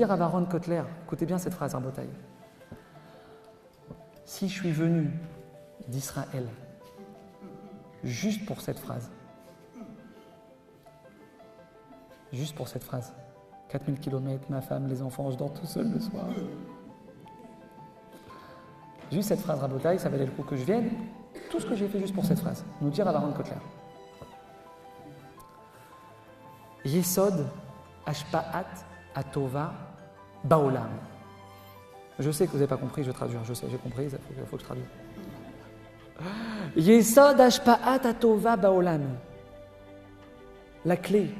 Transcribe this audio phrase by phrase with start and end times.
[0.00, 2.08] Dire à Baron Kotler, écoutez bien cette phrase, Rabotaï.
[4.24, 5.10] Si je suis venu
[5.88, 6.48] d'Israël
[8.02, 9.10] juste pour cette phrase,
[12.32, 13.12] juste pour cette phrase,
[13.68, 16.24] 4000 km, ma femme, les enfants, je dors tout seul le soir.
[19.12, 20.92] Juste cette phrase rabotaille, ça valait le coup que je vienne.
[21.50, 22.64] Tout ce que j'ai fait juste pour cette phrase.
[22.80, 23.52] Nous dire à Baron Kotler.
[26.86, 27.46] Yesod
[28.06, 29.72] Ashpaat Atova
[30.44, 30.90] Baolam.
[32.18, 33.44] Je sais que vous n'avez pas compris, je vais traduire.
[33.44, 34.10] Je sais, j'ai compris, il
[34.46, 34.86] faut, que je traduise.
[36.76, 39.02] Yesod Ashpaat Atova Baolam.
[40.84, 41.30] La clé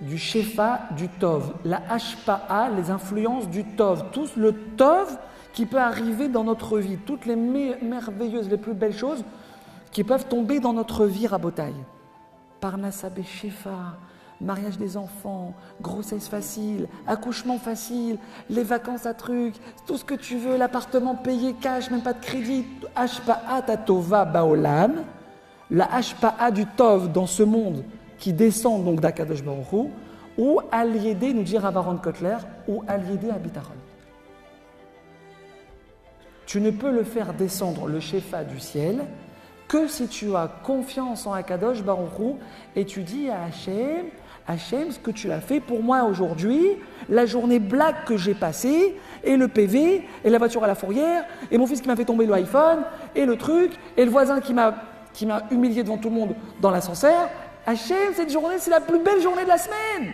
[0.00, 1.54] du Shefa, du Tov.
[1.64, 4.06] La Ashpa'a, les influences du Tov.
[4.12, 5.18] Tout le Tov
[5.52, 6.98] qui peut arriver dans notre vie.
[6.98, 9.24] Toutes les merveilleuses, les plus belles choses
[9.92, 11.84] qui peuvent tomber dans notre vie, Rabotaille.
[12.60, 13.96] Parnassa Shefa,
[14.44, 18.18] mariage des enfants, grossesse facile, accouchement facile,
[18.50, 19.54] les vacances à truc,
[19.86, 25.04] tout ce que tu veux, l'appartement payé cash, même pas de crédit, Ashpa'a Tatova Baolam,
[25.70, 27.84] la Ashpa'a du Tov dans ce monde
[28.18, 29.42] qui descend donc d'Akadosh
[30.36, 33.74] ou Aliédé, nous dit Ravaron Kotler, ou Aliédé à Bitaron.
[36.46, 39.04] Tu ne peux le faire descendre le Shefa du ciel
[39.74, 42.36] que si tu as confiance en Akadosh Baruch
[42.76, 44.04] et tu dis à Hachem,
[44.46, 46.76] Hachem, ce que tu as fait pour moi aujourd'hui,
[47.08, 48.94] la journée blague que j'ai passée,
[49.24, 52.04] et le PV, et la voiture à la fourrière, et mon fils qui m'a fait
[52.04, 52.84] tomber le iPhone,
[53.16, 54.74] et le truc, et le voisin qui m'a,
[55.50, 57.28] humilié devant tout le monde dans l'ascenseur.
[57.66, 60.12] Hachem, cette journée, c'est la plus belle journée de la semaine.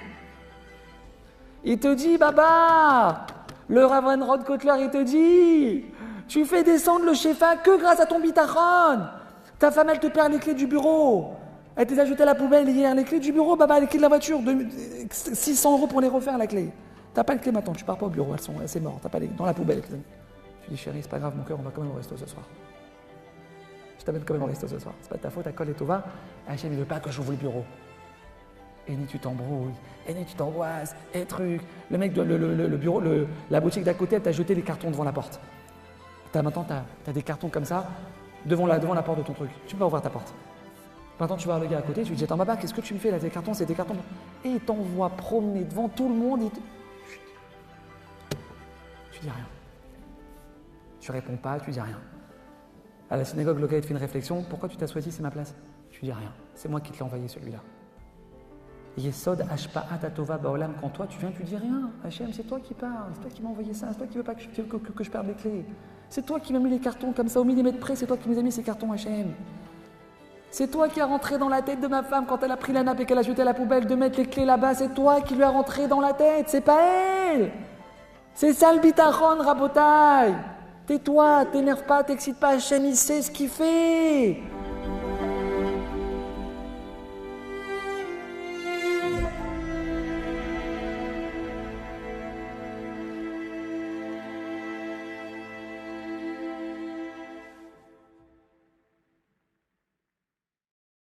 [1.64, 3.26] Il te dit, Baba,
[3.68, 5.84] le Ravan Rod Kotler, il te dit,
[6.28, 9.19] tu fais descendre le Shefa que grâce à ton bitachon.
[9.60, 11.34] Ta femme, elle te perd les clés du bureau.
[11.76, 12.94] Elle t'a ajouté à la poubelle hier.
[12.94, 14.40] Les clés du bureau, baba, les clés de la voiture.
[15.10, 16.70] 600 euros pour les refaire, la clé.
[17.12, 18.98] T'as pas les clés maintenant, tu pars pas au bureau, elles sont, c'est mort.
[19.02, 19.82] T'as pas les, dans la poubelle.
[19.82, 22.26] Tu dis, chérie, c'est pas grave, mon cœur, on va quand même au resto ce
[22.26, 22.42] soir.
[23.98, 24.94] Je t'amène quand même au resto ce soir.
[25.02, 26.04] C'est pas ta faute, ta colle et tout va.
[26.48, 27.64] Hachem, il veut pas que j'ouvre le bureau.
[28.88, 29.74] Et ni tu t'embrouilles,
[30.08, 31.60] et ni tu t'angoisses, et truc.
[31.90, 33.02] Le mec, le, le, bureau,
[33.50, 35.38] la boutique d'à côté, elle t'a jeté les cartons devant la porte.
[36.34, 37.86] As, maintenant, tu as, des cartons comme ça
[38.46, 39.50] devant la, devant la porte de ton truc.
[39.66, 40.32] Tu peux pas ouvrir ta porte.
[41.18, 42.94] Maintenant, tu vas le gars à côté, tu lui dis Attends, papa, qu'est-ce que tu
[42.94, 43.96] me fais là Tes cartons, c'est des cartons.
[44.44, 46.42] Et il t'envoie promener devant tout le monde.
[46.42, 46.50] Et
[49.12, 49.46] Tu dis rien.
[50.98, 51.98] Tu réponds pas, tu dis rien.
[53.10, 55.30] À la synagogue, le gars, te fait une réflexion Pourquoi tu t'as choisi, c'est ma
[55.30, 55.54] place?
[55.90, 56.32] Tu dis rien.
[56.54, 57.58] C'est moi qui te l'ai envoyé celui-là.
[58.96, 61.90] Yesod Ashpa'at Atova Baolam, quand toi tu viens, tu dis rien.
[62.04, 64.24] Hachem, c'est toi qui parles, c'est toi qui m'as envoyé ça, c'est toi qui veux
[64.24, 65.64] pas que je, que je perde les clés.
[66.10, 68.28] C'est toi qui m'as mis les cartons comme ça au millimètre près, c'est toi qui
[68.28, 69.32] nous as mis ces cartons Hachem.
[70.50, 72.72] C'est toi qui as rentré dans la tête de ma femme quand elle a pris
[72.72, 74.74] la nappe et qu'elle a jeté à la poubelle de mettre les clés là-bas.
[74.74, 76.80] C'est toi qui lui as rentré dans la tête, c'est pas
[77.32, 77.52] elle.
[78.34, 78.80] C'est ça le
[79.40, 80.34] Rabotai.
[80.88, 84.38] Tais-toi, t'énerve pas, t'excite pas, Hachem, il sait ce qu'il fait.